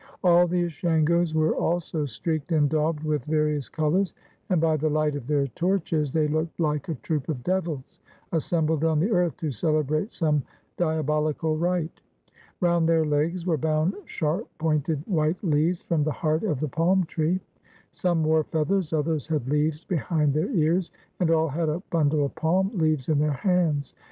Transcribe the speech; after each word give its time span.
All 0.23 0.47
the 0.47 0.63
Ashangos 0.63 1.35
were 1.35 1.55
also 1.55 2.07
streaked 2.07 2.51
and 2.51 2.67
daubed 2.67 3.03
with 3.03 3.23
various 3.25 3.69
colors, 3.69 4.15
and 4.49 4.59
by 4.59 4.75
the 4.75 4.89
light 4.89 5.15
of 5.15 5.27
their 5.27 5.45
torches 5.49 6.11
they 6.11 6.27
looked 6.27 6.59
like 6.59 6.89
a 6.89 6.95
troop 6.95 7.29
of 7.29 7.43
de\ 7.43 7.61
ils 7.67 7.99
assembled 8.31 8.83
on 8.83 8.99
the 8.99 9.11
earth 9.11 9.37
to 9.37 9.51
celebrate 9.51 10.11
some 10.11 10.41
diabolical 10.75 11.55
rite. 11.55 12.01
Round 12.61 12.89
their 12.89 13.05
legs 13.05 13.45
were 13.45 13.59
bound 13.59 13.93
sharp 14.05 14.47
pointed 14.57 15.03
white 15.05 15.37
leaves 15.43 15.83
from 15.83 16.03
the 16.03 16.11
heart 16.11 16.41
of 16.41 16.61
the 16.61 16.67
palm 16.67 17.03
tree; 17.03 17.39
some 17.91 18.23
wore 18.23 18.45
feathers, 18.45 18.93
others 18.93 19.27
had 19.27 19.51
leaves 19.51 19.85
behind 19.85 20.33
their 20.33 20.49
ears, 20.49 20.89
and 21.19 21.29
all 21.29 21.47
had 21.49 21.69
a 21.69 21.83
bundle 21.91 22.25
of 22.25 22.33
palm 22.33 22.71
leaves 22.73 23.07
in 23.07 23.19
their 23.19 23.33
hands. 23.33 23.93